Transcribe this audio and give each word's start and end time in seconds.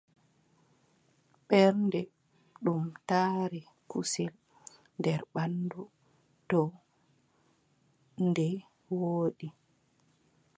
Ɓernde, 1.47 1.99
ɗum 2.63 2.83
taʼre 3.07 3.59
kusel 3.89 4.33
nder 4.97 5.19
ɓanndu, 5.33 5.81
to 6.49 6.61
nde 8.27 8.47
woodi, 8.97 9.47